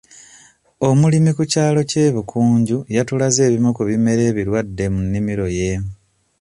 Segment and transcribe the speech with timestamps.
[0.87, 5.71] Omulimi ku kyalo ky'e Bukujju yatulaze ebimu ku bimera ebirwadde mu nnimiro ye.